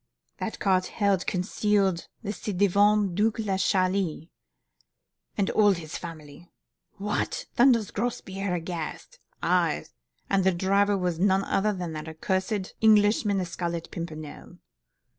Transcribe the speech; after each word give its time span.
that 0.37 0.57
cart 0.57 0.87
held 0.87 1.27
concealed 1.27 2.07
the 2.23 2.33
ci 2.33 2.53
devant 2.53 3.13
Duc 3.13 3.37
de 3.37 3.55
Chalis 3.55 4.29
and 5.37 5.51
all 5.51 5.73
his 5.73 5.95
family!' 5.95 6.51
'What!' 6.97 7.45
thunders 7.53 7.91
Grospierre, 7.91 8.55
aghast. 8.55 9.19
'Aye! 9.43 9.85
and 10.27 10.43
the 10.43 10.51
driver 10.53 10.97
was 10.97 11.19
none 11.19 11.43
other 11.43 11.71
than 11.71 11.93
that 11.93 12.19
cursed 12.19 12.73
Englishman, 12.81 13.37
the 13.37 13.45
Scarlet 13.45 13.91
Pimpernel. 13.91 14.57